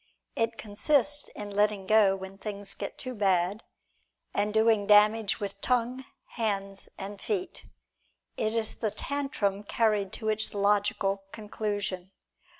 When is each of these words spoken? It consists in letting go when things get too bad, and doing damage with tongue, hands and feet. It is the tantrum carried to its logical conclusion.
It 0.35 0.57
consists 0.57 1.27
in 1.35 1.51
letting 1.51 1.85
go 1.85 2.15
when 2.15 2.39
things 2.39 2.73
get 2.73 2.97
too 2.97 3.13
bad, 3.13 3.61
and 4.33 4.51
doing 4.51 4.87
damage 4.87 5.39
with 5.39 5.61
tongue, 5.61 6.05
hands 6.29 6.89
and 6.97 7.21
feet. 7.21 7.65
It 8.35 8.55
is 8.55 8.77
the 8.77 8.89
tantrum 8.89 9.61
carried 9.61 10.11
to 10.13 10.29
its 10.29 10.55
logical 10.55 11.21
conclusion. 11.31 12.09